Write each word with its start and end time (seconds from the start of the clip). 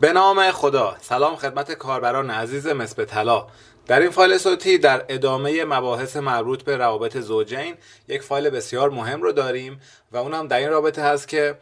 به 0.00 0.12
نام 0.12 0.50
خدا. 0.50 0.96
سلام 1.00 1.36
خدمت 1.36 1.72
کاربران 1.72 2.30
عزیز 2.30 2.66
مثل 2.66 3.04
طلا. 3.04 3.46
در 3.86 4.00
این 4.00 4.10
فایل 4.10 4.38
صوتی 4.38 4.78
در 4.78 5.04
ادامه 5.08 5.64
مباحث 5.64 6.16
مربوط 6.16 6.62
به 6.62 6.76
روابط 6.76 7.16
زوجین 7.16 7.74
یک 8.08 8.22
فایل 8.22 8.50
بسیار 8.50 8.90
مهم 8.90 9.22
رو 9.22 9.32
داریم 9.32 9.80
و 10.12 10.16
اونم 10.16 10.48
در 10.48 10.58
این 10.58 10.70
رابطه 10.70 11.02
هست 11.02 11.28
که 11.28 11.58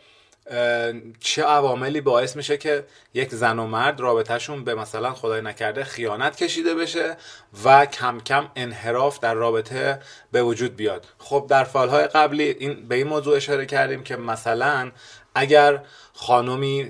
چه 1.21 1.43
عواملی 1.43 2.01
باعث 2.01 2.37
میشه 2.37 2.57
که 2.57 2.85
یک 3.15 3.35
زن 3.35 3.59
و 3.59 3.67
مرد 3.67 4.01
رابطهشون 4.01 4.65
به 4.65 4.75
مثلا 4.75 5.15
خدای 5.15 5.41
نکرده 5.41 5.85
خیانت 5.85 6.37
کشیده 6.37 6.75
بشه 6.75 7.17
و 7.65 7.87
کم 7.87 8.21
کم 8.21 8.49
انحراف 8.57 9.21
در 9.21 9.35
رابطه 9.35 10.01
به 10.33 10.43
وجود 10.43 10.77
بیاد. 10.77 11.07
خب 11.19 11.47
در 11.49 11.65
فالهای 11.65 12.07
قبلی 12.07 12.45
این 12.45 12.89
به 12.89 12.95
این 12.95 13.07
موضوع 13.07 13.37
اشاره 13.37 13.67
کردیم 13.67 14.03
که 14.03 14.17
مثلا 14.17 14.93
اگر 15.37 15.81
خانمی 16.15 16.85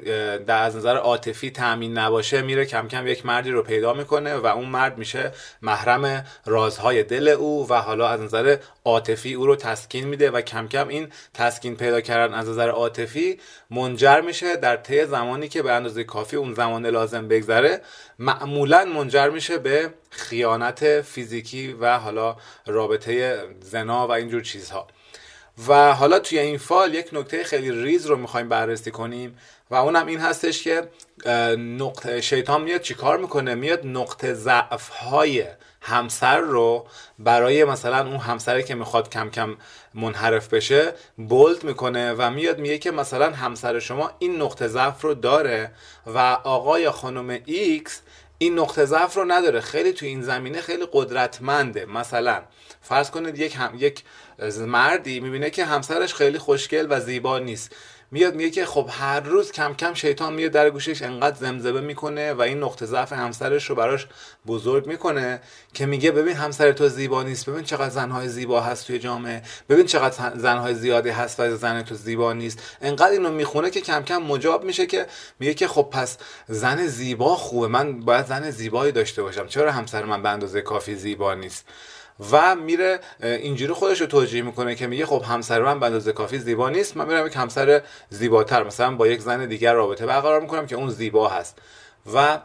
در 0.47 0.63
از 0.63 0.77
نظر 0.77 0.97
عاطفی 0.97 1.51
تامین 1.51 1.99
نباشه 1.99 2.43
میره 2.43 2.67
کم 2.67 2.89
کم 2.89 3.07
یک 3.07 3.27
مردی 3.27 3.51
رو 3.51 3.63
پیدا 3.63 3.93
می‌کنه 3.93 4.35
و 4.35 4.47
اون 4.47 4.67
مرد 4.69 4.99
میشه 4.99 5.33
محرم 5.63 6.27
رازهای 6.47 7.03
دل 7.03 7.29
او 7.29 7.69
و 7.69 7.75
حالا 7.75 8.09
از 8.09 8.21
نظر 8.21 8.57
عاطفی 8.85 9.35
او 9.35 9.47
رو 9.47 9.57
تسکین 9.57 10.09
میده 10.09 10.31
و 10.31 10.41
کم 10.41 10.69
کم 10.69 10.89
این 10.89 11.09
تسکین 11.35 11.77
پیدا 11.77 12.01
کردن 12.01 12.35
از 12.35 12.49
نظر 12.49 12.69
عاطفی 12.69 13.41
منجر 13.71 14.21
میشه 14.21 14.57
در 14.57 14.77
طی 14.77 15.07
زمانی 15.07 15.49
که 15.49 15.63
به 15.63 15.73
اندازه 15.73 16.05
کافی 16.05 16.37
اون 16.37 16.55
زمان 16.55 16.87
لازم 16.87 17.29
بگذره 17.29 17.81
معمولا 18.19 18.85
منجر 18.85 19.29
میشه 19.29 19.59
به 19.59 19.91
خیانت 20.11 21.01
فیزیکی 21.01 21.73
و 21.73 21.99
حالا 21.99 22.37
رابطه 22.67 23.45
زنا 23.61 24.09
و 24.09 24.11
اینجور 24.11 24.43
چیزها. 24.43 24.87
و 25.69 25.95
حالا 25.95 26.19
توی 26.19 26.39
این 26.39 26.59
فایل 26.59 26.95
یک 26.95 27.09
نکته 27.13 27.45
خیلی 27.45 27.71
ریز 27.71 28.07
رو 28.07 28.17
می‌خوایم 28.17 28.49
بررسی 28.49 28.91
کنیم 28.91 29.39
و 29.71 29.75
اونم 29.75 30.07
این 30.07 30.21
هستش 30.21 30.63
که 30.63 30.89
نقطه 31.59 32.21
شیطان 32.21 32.63
میاد 32.63 32.81
چیکار 32.81 33.19
می‌کنه؟ 33.19 33.55
میاد 33.55 33.87
نقطه 33.87 34.35
ضعف 34.35 34.89
های 34.89 35.45
همسر 35.81 36.39
رو 36.39 36.87
برای 37.19 37.65
مثلا 37.65 38.07
اون 38.07 38.17
همسری 38.17 38.63
که 38.65 38.75
می‌خواد 38.75 39.11
کم 39.11 39.31
کم 39.31 39.57
منحرف 39.95 40.49
بشه 40.49 40.93
bold 41.17 41.65
می‌کنه 41.65 42.13
و 42.13 42.31
میاد 42.31 42.59
میگه 42.59 42.79
که 42.79 42.91
مثلا 42.91 43.31
همسر 43.31 43.79
شما 43.79 44.11
این 44.19 44.43
نقطه 44.43 44.69
ضعف 44.69 45.03
رو 45.03 45.15
داره 45.15 45.71
و 46.07 46.19
آقا 46.45 46.79
یا 46.81 46.93
خانم 46.93 47.39
X 47.45 48.01
این 48.39 48.59
نقطه 48.59 48.85
ضعف 48.85 49.15
رو 49.15 49.25
نداره. 49.25 49.61
خیلی 49.61 49.93
تو 49.93 50.07
این 50.07 50.23
زمینه 50.23 50.61
خیلی 50.61 50.87
قدرتمنده. 50.93 51.87
مثلا 51.87 52.43
فرض 52.81 53.11
کنید 53.11 53.39
یک 53.39 53.57
هم، 53.57 53.73
یک 53.79 54.03
مردی 54.59 55.21
می‌بینه 55.21 55.51
که 55.51 55.65
همسرش 55.65 56.15
خیلی 56.15 56.39
خوشگل 56.39 56.87
و 56.91 57.01
زیبا 57.01 57.39
نیست. 57.39 57.77
میاد 58.11 58.35
میگه 58.35 58.51
که 58.51 58.67
خب 58.67 58.89
هر 58.91 59.21
روز 59.21 59.53
کم 59.53 59.75
کم 59.75 59.95
شیطان 59.95 60.35
میاد 60.35 60.53
در 60.53 60.71
گوشش 60.71 61.03
انقدر 61.03 61.37
زمزمه 61.37 61.81
می‌کنه 61.81 62.33
و 62.33 62.41
این 62.41 62.63
نقطه 62.63 62.87
ضعف 62.87 63.13
همسرش 63.13 63.71
رو 63.71 63.75
براش 63.75 64.07
بزرگ 64.47 64.87
می‌کنه 64.87 65.41
که 65.75 65.87
میگه 65.87 66.11
ببین 66.11 66.37
همسر 66.37 66.73
تو 66.73 66.89
زیبا 66.89 67.23
نیست 67.23 67.51
ببین 67.51 67.65
چقدر 67.65 67.91
زنهای 67.91 68.29
زیبا 68.29 68.61
هست 68.61 68.87
توی 68.87 68.99
جامعه 68.99 69.43
ببین 69.69 69.87
چقدر 69.87 70.33
زنهای 70.37 70.75
زیادی 70.75 71.11
هست 71.11 71.41
و 71.41 71.57
زن 71.57 71.83
تو 71.83 71.95
زیبا 71.95 72.33
نیست. 72.33 72.63
انقدر 72.83 73.11
اینو 73.11 73.31
می‌خونه 73.31 73.71
که 73.71 73.81
کم 73.81 74.03
کم 74.03 74.19
مجاب 74.19 74.65
میشه 74.65 74.87
که 74.87 75.07
میگه 75.39 75.55
که 75.55 75.69
خب 75.69 75.89
پس 75.93 76.19
زن 76.49 76.87
زیبا 76.87 77.37
خوبه 77.37 77.69
من 77.69 78.01
باید 78.01 78.27
زن 78.27 78.51
زیبایی 78.51 78.93
داشته 78.93 79.23
باشم 79.23 79.47
چرا 79.47 79.73
همسر 79.73 80.05
من 80.05 80.23
به 80.23 80.29
اندازه 80.29 80.61
کافی 80.61 80.95
زیبا 80.95 81.35
نیست؟ 81.35 81.65
و 82.33 82.55
میره 82.55 83.01
اینجوری 83.23 83.73
خودش 83.73 84.01
رو 84.01 84.07
توجیه 84.07 84.43
می‌کنه 84.43 84.75
که 84.75 84.87
میگه 84.87 85.07
خب 85.07 85.23
همسر 85.29 85.63
من 85.63 85.81
به 85.81 85.87
اندازه 85.87 86.13
کافی 86.13 86.39
زیبا 86.39 86.69
نیست. 86.69 86.97
من 86.97 87.07
میرم 87.07 87.27
یک 87.27 87.37
همسر 87.37 87.83
زیباتر 88.11 88.63
مثلا 88.63 88.95
با 88.95 89.07
یک 89.07 89.21
زن 89.21 89.47
دیگر 89.47 89.75
رابطه 89.75 90.07
برقرار 90.07 90.41
می‌کنم 90.41 90.67
که 90.67 90.77
اون 90.77 90.91
زیبا 90.91 91.29
هست. 91.29 91.59
و 92.15 92.39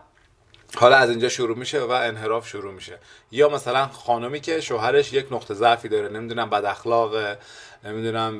حالا 0.76 0.96
از 0.96 1.10
اینجا 1.10 1.30
شروع 1.30 1.58
میشه 1.58 1.80
و 1.80 1.92
انحراف 1.92 2.48
شروع 2.48 2.74
میشه. 2.74 2.98
یا 3.32 3.50
مثلا 3.50 3.88
خانمی 3.88 4.40
که 4.40 4.62
شوهرش 4.62 5.14
یک 5.14 5.28
نقطه 5.32 5.54
ضعفی 5.54 5.90
داره 5.90 6.10
نمی‌دونم 6.10 6.50
بد 6.50 6.66
اخلاق 6.66 7.38
نمی‌دونم 7.84 8.40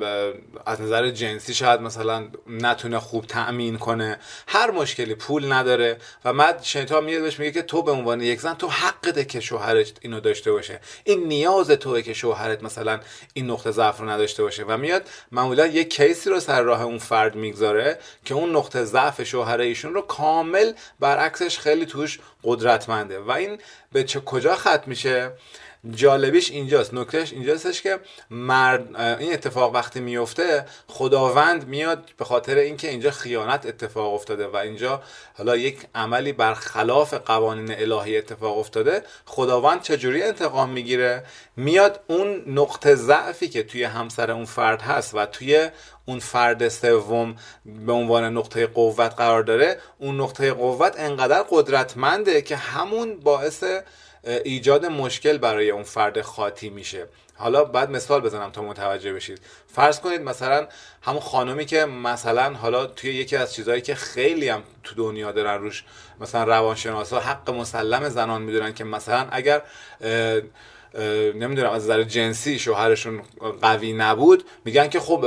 از 0.66 0.80
نظر 0.80 1.10
جنسی 1.10 1.54
شاید 1.54 1.80
مثلا 1.80 2.28
نتونه 2.46 2.98
خوب 2.98 3.26
تأمین 3.26 3.78
کنه. 3.78 4.18
هر 4.46 4.70
مشکلی 4.70 5.14
پول 5.14 5.52
نداره 5.52 5.98
و 6.24 6.32
بعد 6.32 6.62
شیطان 6.62 7.04
میاد 7.04 7.22
بهش 7.22 7.38
میگه 7.38 7.52
که 7.52 7.62
تو 7.62 7.82
به 7.82 7.90
عنوان 7.90 8.20
یک 8.20 8.40
زن 8.40 8.54
تو 8.54 8.68
حقته 8.68 9.24
که 9.24 9.40
شوهرت 9.40 9.92
اینو 10.00 10.20
داشته 10.20 10.52
باشه. 10.52 10.80
این 11.04 11.28
نیاز 11.28 11.70
توه 11.70 12.02
که 12.02 12.14
شوهرت 12.14 12.62
مثلا 12.62 13.00
این 13.34 13.50
نقطه 13.50 13.70
ضعف 13.70 13.98
رو 13.98 14.08
نداشته 14.08 14.42
باشه. 14.42 14.64
و 14.64 14.76
میاد 14.76 15.08
معمولا 15.32 15.66
یک 15.66 15.94
کیسی 15.94 16.30
رو 16.30 16.40
سر 16.40 16.62
راه 16.62 16.82
اون 16.82 16.98
فرد 16.98 17.34
می‌گذاره 17.34 17.98
که 18.24 18.34
اون 18.34 18.56
نقطه 18.56 18.84
ضعف 18.84 19.22
شوهر 19.22 19.60
ایشون 19.60 19.94
رو 19.94 20.00
کامل 20.00 20.72
برعکسش 21.00 21.58
خیلی 21.58 21.86
توش 21.86 22.20
قدرتمنده. 22.44 23.18
و 23.18 23.30
این 23.30 23.58
به 23.92 24.04
چه 24.04 24.20
کجا 24.20 24.56
ختم 24.56 24.82
میشه؟ 24.86 25.30
جالبیش 25.90 26.50
اینجاست 26.50 26.94
نکتهش 26.94 27.32
اینجاستش 27.32 27.82
که 27.82 27.98
مرد 28.30 28.96
این 28.96 29.32
اتفاق 29.32 29.74
وقتی 29.74 30.00
میفته 30.00 30.66
خداوند 30.86 31.68
میاد 31.68 32.10
به 32.16 32.24
خاطر 32.24 32.56
اینکه 32.56 32.88
اینجا 32.88 33.10
خیانت 33.10 33.66
اتفاق 33.66 34.14
افتاده 34.14 34.46
و 34.46 34.56
اینجا 34.56 35.02
حالا 35.38 35.56
یک 35.56 35.78
عملی 35.94 36.32
برخلاف 36.32 37.14
قوانین 37.14 37.72
الهی 37.72 38.18
اتفاق 38.18 38.58
افتاده 38.58 39.02
خداوند 39.24 39.82
چجوری 39.82 40.22
انتقام 40.22 40.70
می‌گیره؟ 40.70 41.24
میاد 41.56 42.00
اون 42.06 42.42
نقطه 42.46 42.94
ضعفی 42.94 43.48
که 43.48 43.62
توی 43.62 43.84
همسر 43.84 44.30
اون 44.30 44.44
فرد 44.44 44.82
هست 44.82 45.14
و 45.14 45.26
توی 45.26 45.68
اون 46.06 46.18
فرد 46.18 46.68
سوم 46.68 47.36
به 47.86 47.92
عنوان 47.92 48.24
نقطه 48.24 48.66
قوت 48.66 49.14
قرار 49.14 49.42
داره 49.42 49.78
اون 49.98 50.20
نقطه 50.20 50.52
قوت 50.52 50.94
انقدر 50.96 51.44
قدرتمنده 51.50 52.42
که 52.42 52.56
همون 52.56 53.20
باعث 53.20 53.64
ایجاد 54.24 54.86
مشکل 54.86 55.38
برای 55.38 55.70
اون 55.70 55.82
فرد 55.82 56.20
خاطی 56.20 56.70
میشه. 56.70 57.06
حالا 57.34 57.64
بعد 57.64 57.90
مثال 57.90 58.20
بزنم 58.20 58.50
تا 58.50 58.62
متوجه 58.62 59.12
بشید. 59.12 59.40
فرض 59.74 60.00
کنید 60.00 60.20
مثلا 60.20 60.68
همون 61.02 61.20
خانمی 61.20 61.66
که 61.66 61.84
مثلا 61.84 62.54
حالا 62.54 62.86
توی 62.86 63.14
یکی 63.14 63.36
از 63.36 63.54
چیزهایی 63.54 63.80
که 63.80 63.94
خیلی 63.94 64.48
هم 64.48 64.62
تو 64.84 64.94
دنیا 64.94 65.32
دارن 65.32 65.60
روش 65.60 65.84
مثلا 66.20 66.44
روانشناسا 66.44 67.20
حق 67.20 67.50
مسلم 67.50 68.08
زنان 68.08 68.42
می‌دونن 68.42 68.74
که 68.74 68.84
مثلا 68.84 69.26
اگر 69.30 69.62
نمی‌دونم 71.34 71.70
از 71.70 71.84
نظر 71.84 72.02
جنسی 72.02 72.58
شوهرشون 72.58 73.22
قوی 73.62 73.92
نبود. 73.92 74.44
میگن 74.64 74.88
که 74.88 75.00
خب 75.00 75.26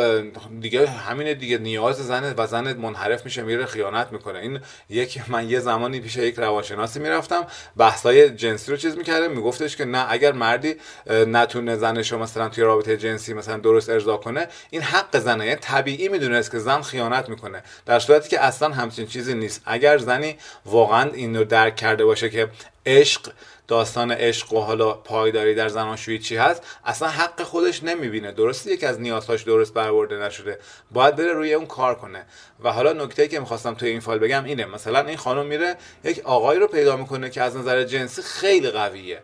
دیگه 0.61 0.87
همین 0.87 1.33
دیگه 1.33 1.57
نیاز 1.57 1.95
زنه 2.07 2.33
و 2.37 2.47
زنت 2.47 2.77
منحرف 2.77 3.25
میشه 3.25 3.41
میره 3.41 3.65
خیانت 3.65 4.11
می‌کنه. 4.11 4.39
این 4.39 4.59
یک 4.89 5.21
من 5.27 5.49
یه 5.49 5.59
زمانی 5.59 5.99
پیش 5.99 6.15
یک 6.15 6.35
روانشناسی 6.35 6.99
می‌رفتم 6.99 7.47
بحثای 7.77 8.29
جنسی 8.29 8.71
رو 8.71 8.77
چیز 8.77 8.97
می‌کرده 8.97 9.27
میگفتش 9.27 9.75
که 9.75 9.85
نه 9.85 10.05
اگر 10.09 10.31
مردی 10.31 10.75
نتونه 11.09 11.75
زنش 11.77 12.11
رو 12.11 12.19
مثلا 12.19 12.49
توی 12.49 12.63
رابطه 12.63 12.97
جنسی 12.97 13.33
مثلا 13.33 13.57
درست 13.57 13.89
ارضا 13.89 14.17
کنه 14.17 14.47
این 14.69 14.81
حق 14.81 15.19
زنه. 15.19 15.45
یعنی 15.45 15.59
طبیعی 15.61 16.09
می‌دونست 16.09 16.51
که 16.51 16.59
زن 16.59 16.81
خیانت 16.81 17.29
می‌کنه. 17.29 17.63
در 17.85 17.99
صورتی 17.99 18.29
که 18.29 18.43
اصلا 18.43 18.69
همچین 18.69 19.07
چیزی 19.07 19.33
نیست. 19.33 19.61
اگر 19.65 19.97
زنی 19.97 20.37
واقعا 20.65 21.11
این 21.13 21.37
رو 21.37 21.43
درک 21.43 21.75
کرده 21.75 22.05
باشه 22.05 22.29
که 22.29 22.49
عشق 22.85 23.31
داستان 23.67 24.11
عشق 24.11 24.53
و 24.53 24.59
حالا 24.59 24.93
پایداری 24.93 25.55
در 25.55 25.69
زناشویی 25.69 26.19
چی 26.19 26.35
هست 26.35 26.63
اصلا 26.85 27.07
حق 27.07 27.43
خودش 27.43 27.83
نمی‌بینه. 27.83 28.31
درسته 28.31 28.71
یکی 28.71 28.85
از 28.85 29.01
نیازهاش 29.01 29.43
درست 29.43 29.73
برآورده 29.73 30.15
نشده. 30.15 30.59
باید 30.91 31.15
بره 31.15 31.33
روی 31.33 31.53
اون 31.53 31.65
کار 31.65 31.95
کنه. 31.95 32.25
و 32.63 32.71
حالا 32.71 32.93
نکته 32.93 33.27
که 33.27 33.39
می‌خواستم 33.39 33.73
توی 33.73 33.89
این 33.89 33.99
فایل 33.99 34.19
بگم 34.19 34.43
اینه. 34.43 34.65
مثلا 34.65 34.99
این 34.99 35.17
خانم 35.17 35.45
میره 35.45 35.75
یک 36.03 36.19
آقایی 36.23 36.59
رو 36.59 36.67
پیدا 36.67 36.97
می‌کنه 36.97 37.29
که 37.29 37.41
از 37.41 37.57
نظر 37.57 37.83
جنسی 37.83 38.21
خیلی 38.21 38.69
قویه. 38.69 39.21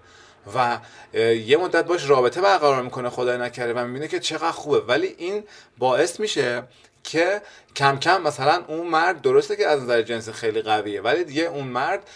و 0.56 0.80
یه 1.34 1.58
مدت 1.58 1.86
باش 1.86 2.10
رابطه 2.10 2.42
برقرار 2.42 2.82
می‌کنه 2.82 3.10
خدای 3.10 3.38
نکرده 3.38 3.74
و 3.74 3.86
می‌بینه 3.86 4.08
که 4.08 4.20
چقدر 4.20 4.52
خوبه. 4.52 4.80
ولی 4.80 5.16
این 5.18 5.44
باعث 5.78 6.20
میشه 6.20 6.64
که 7.04 7.42
کم 7.76 8.00
کم 8.00 8.22
مثلا 8.22 8.64
اون 8.68 8.88
مرد 8.88 9.22
درسته 9.22 9.56
که 9.56 9.68
از 9.68 9.82
نظر 9.82 10.02
جنسی 10.02 10.32
خیلی 10.32 10.62
قویه 10.62 11.02
ولی 11.02 11.24
دیگه 11.24 11.44
اون 11.44 11.68
مرد 11.68 12.10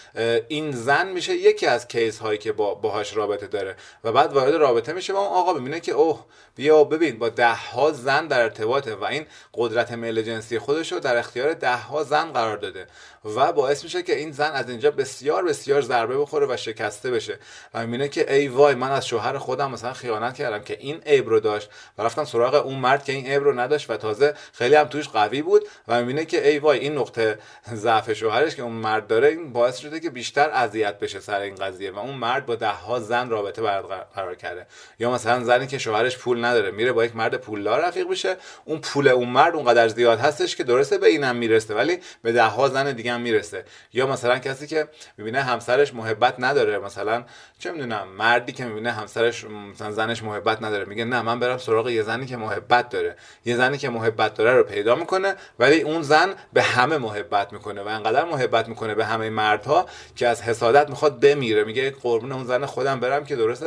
این 0.47 0.71
زن 0.71 1.07
میشه 1.07 1.33
یکی 1.33 1.65
از 1.65 1.87
کیس 1.87 2.19
هایی 2.19 2.37
که 2.37 2.51
با 2.51 2.73
باهاش 2.73 3.15
رابطه 3.15 3.47
داره 3.47 3.75
و 4.03 4.11
بعد 4.11 4.33
وارد 4.33 4.55
رابطه 4.55 4.93
میشه 4.93 5.13
و 5.13 5.15
اون 5.15 5.27
آقا 5.27 5.53
ببینه 5.53 5.79
که 5.79 5.91
اوه 5.91 6.25
بیا 6.55 6.83
ببین 6.83 7.19
با 7.19 7.29
ده 7.29 7.53
ها 7.53 7.91
زن 7.91 8.27
در 8.27 8.41
ارتباطه 8.41 8.95
و 8.95 9.03
این 9.03 9.25
قدرت 9.53 9.91
میل 9.91 10.21
جنسی 10.21 10.59
خودش 10.59 10.91
رو 10.91 10.99
در 10.99 11.17
اختیار 11.17 11.53
ده 11.53 11.75
ها 11.75 12.03
زن 12.03 12.31
قرار 12.31 12.57
داده 12.57 12.87
و 13.35 13.53
باعث 13.53 13.83
میشه 13.83 14.03
که 14.03 14.15
این 14.15 14.31
زن 14.31 14.51
از 14.51 14.69
اینجا 14.69 14.91
بسیار 14.91 15.45
بسیار 15.45 15.81
ضربه 15.81 16.17
بخوره 16.17 16.47
و 16.49 16.57
شکسته 16.57 17.11
بشه 17.11 17.39
و 17.73 17.81
می‌بینه 17.81 18.07
که 18.07 18.33
ای 18.33 18.47
وای 18.47 18.75
من 18.75 18.91
از 18.91 19.07
شوهر 19.07 19.37
خودم 19.37 19.71
مثلا 19.71 19.93
خیانت 19.93 20.35
کردم 20.35 20.63
که 20.63 20.77
این 20.79 21.01
عیب 21.05 21.29
رو 21.29 21.39
داشت 21.39 21.69
و 21.97 22.03
رفتم 22.03 22.25
سراغ 22.25 22.65
اون 22.65 22.75
مرد 22.75 23.05
که 23.05 23.13
این 23.13 23.27
عیب 23.27 23.43
رو 23.43 23.59
نداشت 23.59 23.89
و 23.89 23.97
تازه 23.97 24.33
خیلی 24.53 24.74
هم 24.75 24.87
توش 24.87 25.09
قوی 25.09 25.41
بود 25.41 25.67
و 25.87 25.99
می‌بینه 25.99 26.25
که 26.25 26.47
ای 26.47 26.59
وای 26.59 26.79
این 26.79 26.97
نقطه 26.97 27.39
ضعف 27.73 28.13
شوهرش 28.13 28.55
که 28.55 28.61
اون 28.61 28.71
مرد 28.71 29.07
داره 29.07 29.27
این 29.27 29.53
باعث 29.53 29.77
شده 29.77 29.99
که 29.99 30.09
بیشتر 30.09 30.49
اذیت 30.49 30.99
بشه 30.99 31.19
سر 31.19 31.39
این 31.39 31.55
قضیه 31.55 31.91
و 31.91 31.99
اون 31.99 32.15
مرد 32.15 32.45
با 32.45 32.55
ده 32.55 32.67
ها 32.67 32.99
زن 32.99 33.29
رابطه 33.29 33.61
برقرار 33.61 34.35
کرده. 34.35 34.67
یا 34.99 35.11
مثلا 35.11 35.43
زنی 35.43 35.67
که 35.67 35.77
شوهرش 35.77 36.17
پول 36.17 36.45
نداره 36.45 36.71
میره 36.71 36.91
با 36.91 37.05
یک 37.05 37.15
مرد 37.15 37.35
پولدار 37.35 37.85
رفیق 37.85 38.09
بشه 38.09 38.37
اون 38.65 38.79
پول 38.79 39.07
اون 39.07 39.29
مرد 39.29 39.55
اونقدر 39.55 39.87
زیاد 39.87 40.19
هستش 40.19 40.55
که 40.55 40.63
درسته 40.63 40.97
به 40.97 41.07
اینم 41.07 41.35
می‌رسه 41.35 41.75
ولی 41.75 41.99
به 42.21 42.31
ده 42.31 42.43
ها 42.43 42.69
زن 42.69 42.91
دیگه 42.91 43.13
هم 43.13 43.21
می‌رسه. 43.21 43.65
یا 43.93 44.07
مثلا 44.07 44.39
کسی 44.39 44.67
که 44.67 44.87
می‌بینه 45.17 45.41
همسرش 45.41 45.93
محبت 45.93 46.35
نداره 46.39 46.79
مثلا 46.79 47.23
چه 47.59 47.71
می‌دونم 47.71 48.07
مردی 48.07 48.51
که 48.51 48.65
می‌بینه 48.65 48.91
همسرش 48.91 49.43
مثلا 49.43 49.91
زنش 49.91 50.23
محبت 50.23 50.61
نداره 50.61 50.85
میگه 50.85 51.05
نه 51.05 51.21
من 51.21 51.39
برم 51.39 51.57
سراغ 51.57 51.89
یه 51.89 52.01
زنی 52.01 52.25
که 52.25 52.37
محبت 52.37 52.89
داره. 52.89 53.15
یه 53.45 53.55
زنی 53.55 53.77
که 53.77 53.89
محبت 53.89 54.33
داره 54.33 54.53
رو 54.53 54.63
پیدا 54.65 54.95
می‌کنه 54.95 55.35
ولی 55.59 55.81
اون 55.81 56.01
زن 56.01 56.33
به 56.53 56.61
همه 56.61 56.97
محبت 56.97 57.53
می‌کنه 57.53 57.81
و 57.81 57.87
انقدر 57.87 58.25
محبت 58.25 58.67
می‌کنه 58.67 58.95
به 58.95 59.05
همه 59.05 59.29
مردها 59.29 59.85
که 60.15 60.27
از 60.27 60.41
حسادت 60.41 60.89
می‌خواد 60.89 61.19
بمیره. 61.19 61.63
میگه 61.63 61.91
قربون 61.91 62.31
اون 62.31 62.43
زن 62.45 62.65
خودم 62.65 62.99
برم 62.99 63.25
که 63.25 63.35
درست 63.35 63.65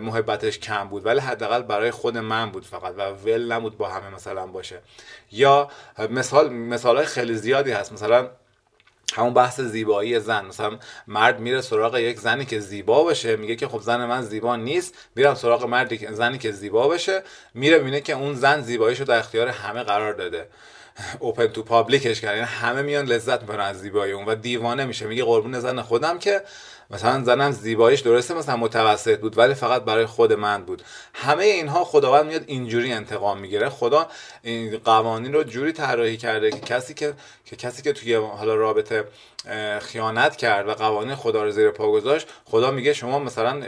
محبتش 0.00 0.58
کم 0.58 0.88
بود 0.88 1.06
ولی 1.06 1.20
حداقل 1.20 1.62
برای 1.62 1.90
خود 1.90 2.18
من 2.18 2.50
بود 2.50 2.64
فقط 2.64 2.94
و 2.98 3.10
ول 3.10 3.52
نبود 3.52 3.78
با 3.78 3.88
همه 3.88 4.14
مثلا 4.14 4.46
باشه. 4.46 4.80
یا 5.32 5.68
مثال 6.10 6.52
مثال 6.52 7.04
خیلی 7.04 7.34
زیادی 7.34 7.72
هست. 7.72 7.92
مثلا 7.92 8.30
همون 9.16 9.34
بحث 9.34 9.60
زیبایی 9.60 10.20
زن. 10.20 10.44
مثلا 10.44 10.78
مرد 11.06 11.40
میره 11.40 11.60
سراغ 11.60 11.96
یک 11.96 12.20
زنی 12.20 12.44
که 12.44 12.60
زیبا 12.60 13.04
باشه 13.04 13.36
میگه 13.36 13.56
که 13.56 13.68
خب 13.68 13.80
زن 13.80 14.04
من 14.04 14.22
زیبا 14.22 14.56
نیست 14.56 14.94
میرم 15.14 15.34
سراغ 15.34 15.64
مردی 15.64 16.06
زنی 16.10 16.38
که 16.38 16.52
زیبا 16.52 16.88
باشه 16.88 17.22
میره 17.54 17.78
می‌بینه 17.78 18.00
که 18.00 18.12
اون 18.12 18.34
زن 18.34 18.60
زیباییشو 18.60 19.04
در 19.04 19.18
اختیار 19.18 19.48
همه 19.48 19.82
قرار 19.82 20.12
داده. 20.12 20.48
اوپن 21.18 21.46
تو 21.46 21.62
پابلیکش 21.62 22.20
کرد. 22.20 22.36
یعنی 22.36 22.46
همه 22.46 22.82
میان 22.82 23.06
لذت 23.06 23.40
می‌برن 23.42 23.60
از 23.60 23.80
زیبایی 23.80 24.12
اون 24.12 24.24
و 24.24 24.34
دیوانه 24.34 24.84
میشه. 24.84 25.06
میگه 25.06 25.24
قربون 25.24 25.60
زن 25.60 25.82
خودم 25.82 26.18
که 26.18 26.42
مثلا 26.90 27.24
زنم 27.24 27.50
زیباییش 27.50 28.00
درسته 28.00 28.34
مثلا 28.34 28.56
متوسط 28.56 29.20
بود 29.20 29.38
ولی 29.38 29.54
فقط 29.54 29.82
برای 29.82 30.06
خود 30.06 30.32
من 30.32 30.64
بود. 30.64 30.82
همه 31.14 31.44
اینها 31.44 31.84
خداوند 31.84 32.26
میاد 32.26 32.44
اینجوری 32.46 32.92
انتقام 32.92 33.38
می‌گیره. 33.38 33.68
خدا 33.68 34.06
این 34.42 34.78
قوانین 34.84 35.32
رو 35.32 35.44
جوری 35.44 35.72
طراحی 35.72 36.16
کرده 36.16 36.50
که 36.50 36.60
کسی 36.60 36.94
که 36.94 37.14
که 37.44 37.56
کسی 37.56 37.82
که 37.82 37.92
توی 37.92 38.14
حالا 38.14 38.54
رابطه 38.54 39.04
خیانت 39.80 40.36
کرد 40.36 40.68
و 40.68 40.74
قوانین 40.74 41.14
خدا 41.14 41.44
رو 41.44 41.50
زیر 41.50 41.70
پا 41.70 41.90
گذاشت 41.90 42.28
خدا 42.44 42.70
میگه 42.70 42.92
شما 42.92 43.18
مثلا 43.18 43.62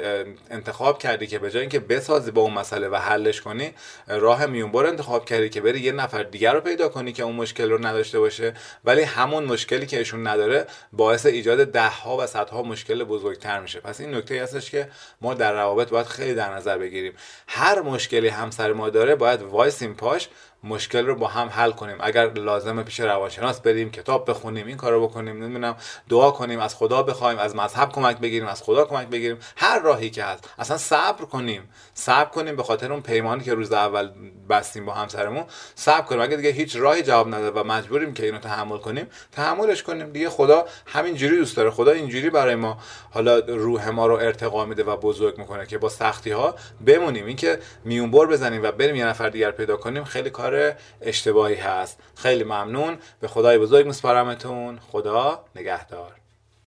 انتخاب 0.50 0.98
کردی 0.98 1.26
که 1.26 1.38
به 1.38 1.50
جای 1.50 1.60
اینکه 1.60 1.80
بسازی 1.80 2.30
با 2.30 2.42
اون 2.42 2.54
مسئله 2.54 2.88
و 2.88 2.96
حلش 2.96 3.40
کنی 3.40 3.72
راه 4.08 4.46
میونبر 4.46 4.86
انتخاب 4.86 5.24
کردی 5.24 5.48
که 5.48 5.60
بری 5.60 5.80
یه 5.80 5.92
نفر 5.92 6.22
دیگر 6.22 6.54
رو 6.54 6.60
پیدا 6.60 6.88
کنی 6.88 7.12
که 7.12 7.22
اون 7.22 7.34
مشکل 7.34 7.70
رو 7.70 7.86
نداشته 7.86 8.20
باشه. 8.20 8.54
ولی 8.84 9.02
همون 9.02 9.44
مشکلی 9.44 9.86
که 9.86 9.98
ایشون 9.98 10.26
نداره 10.26 10.66
باعث 10.92 11.26
ایجاد 11.26 11.64
ده 11.64 11.88
ها 11.88 12.16
و 12.16 12.26
صدها 12.26 12.62
مشکل 12.62 13.04
بزرگتر 13.08 13.60
میشه. 13.60 13.80
پس 13.80 14.00
این 14.00 14.14
نکته 14.14 14.42
هستش 14.42 14.70
که 14.70 14.88
ما 15.20 15.34
در 15.34 15.52
روابط 15.52 15.88
باید 15.88 16.06
خیلی 16.06 16.34
در 16.34 16.54
نظر 16.54 16.78
بگیریم. 16.78 17.12
هر 17.48 17.80
مشکلی 17.80 18.28
همسر 18.28 18.72
ما 18.72 18.90
داره 18.90 19.14
باید 19.14 19.42
وایسیم 19.42 19.94
پاش 19.94 20.28
مشکل 20.64 21.06
رو 21.06 21.14
با 21.14 21.26
هم 21.26 21.48
حل 21.48 21.70
کنیم. 21.70 21.96
اگر 22.00 22.32
لازمه 22.32 22.82
پیش 22.82 23.00
روانشناس 23.00 23.60
بریم 23.60 23.90
کتاب 23.90 24.30
بخونیم 24.30 24.66
این 24.66 24.76
کارو 24.76 25.08
بکنیم 25.08 25.44
نمی‌دونم 25.44 25.76
دعا 26.08 26.30
کنیم 26.30 26.60
از 26.60 26.74
خدا 26.74 27.02
بخوایم 27.02 27.38
از 27.38 27.56
مذهب 27.56 27.92
کمک 27.92 28.18
بگیریم 28.18 28.48
از 28.48 28.62
خدا 28.62 28.84
کمک 28.84 29.08
بگیریم. 29.08 29.38
هر 29.56 29.80
راهی 29.80 30.10
که 30.10 30.24
هست. 30.24 30.50
اصلا 30.58 30.76
صبر 30.78 31.24
کنیم. 31.24 31.68
صبر 31.94 32.30
کنیم 32.30 32.56
به 32.56 32.62
خاطر 32.62 32.92
اون 32.92 33.02
پیمانی 33.02 33.44
که 33.44 33.54
روز 33.54 33.72
اول 33.72 34.10
بستیم 34.50 34.86
با 34.86 34.92
همسرمون. 34.92 35.44
صبر 35.74 36.02
کنیم. 36.02 36.20
اگه 36.20 36.36
دیگه 36.36 36.50
هیچ 36.50 36.76
راهی 36.76 37.02
جواب 37.02 37.28
نده 37.28 37.50
و 37.50 37.64
مجبوریم 37.64 38.14
که 38.14 38.24
اینو 38.24 38.38
تحمل 38.38 38.78
کنیم 38.78 39.06
تحملش 39.32 39.82
کنیم. 39.82 40.12
دیگه 40.12 40.28
خدا 40.28 40.64
همینجوری 40.86 41.36
دوست 41.36 41.56
داره. 41.56 41.70
خدا 41.70 41.92
اینجوری 41.92 42.30
برای 42.30 42.54
ما 42.54 42.78
حالا 43.10 43.38
روح 43.38 43.88
ما 43.88 44.06
رو 44.06 44.14
ارتقا 44.14 44.64
میده 44.64 44.84
و 44.84 44.96
بزرگ 44.96 45.38
می‌کنه 45.38 45.66
که 45.66 45.78
با 45.78 45.88
سختی 45.88 46.30
ها 46.30 46.54
بمونیم. 46.86 47.26
اینکه 47.26 47.58
میونبر 47.84 48.26
بزنیم 48.26 48.62
و 48.62 48.72
بریم 48.72 48.96
یه 48.96 49.06
نفر 49.06 49.28
دیگر 49.28 49.50
پیدا 49.50 49.76
کنیم 49.76 50.04
خیلی 50.04 50.30
کار 50.50 50.74
اشتباهی 51.00 51.54
هست. 51.54 51.98
خیلی 52.14 52.44
ممنون. 52.44 52.98
به 53.20 53.28
خدای 53.28 53.58
بزرگ 53.58 53.86
میسپارمتون. 53.86 54.78
خدا 54.92 55.44
نگهدار. 55.56 56.17